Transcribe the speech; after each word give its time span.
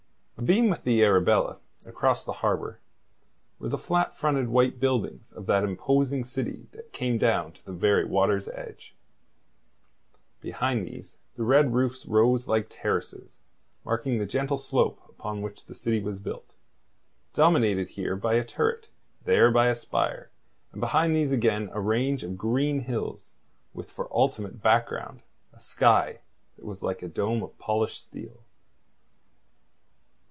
Abeam 0.43 0.71
with 0.71 0.85
the 0.85 1.03
Arabella, 1.03 1.59
across 1.85 2.23
the 2.23 2.31
harbour, 2.41 2.79
were 3.59 3.69
the 3.69 3.77
flat 3.77 4.17
fronted 4.17 4.49
white 4.49 4.79
buildings 4.79 5.31
of 5.31 5.45
that 5.45 5.63
imposing 5.63 6.23
city 6.23 6.65
that 6.71 6.91
came 6.91 7.19
down 7.19 7.51
to 7.51 7.63
the 7.63 7.71
very 7.71 8.03
water's 8.05 8.47
edge. 8.47 8.95
Behind 10.41 10.83
these 10.87 11.19
the 11.35 11.43
red 11.43 11.75
roofs 11.75 12.07
rose 12.07 12.47
like 12.47 12.65
terraces, 12.71 13.41
marking 13.85 14.17
the 14.17 14.25
gentle 14.25 14.57
slope 14.57 14.99
upon 15.07 15.43
which 15.43 15.65
the 15.65 15.75
city 15.75 16.01
was 16.01 16.19
built, 16.19 16.55
dominated 17.35 17.89
here 17.89 18.15
by 18.15 18.33
a 18.33 18.43
turret, 18.43 18.87
there 19.23 19.51
by 19.51 19.67
a 19.67 19.75
spire, 19.75 20.31
and 20.71 20.81
behind 20.81 21.15
these 21.15 21.31
again 21.31 21.69
a 21.71 21.79
range 21.79 22.23
of 22.23 22.35
green 22.35 22.79
hills 22.79 23.33
with 23.75 23.91
for 23.91 24.09
ultimate 24.11 24.59
background 24.59 25.21
a 25.53 25.59
sky 25.59 26.21
that 26.55 26.65
was 26.65 26.81
like 26.81 27.03
a 27.03 27.07
dome 27.07 27.43
of 27.43 27.55
polished 27.59 28.01
steel. 28.01 28.41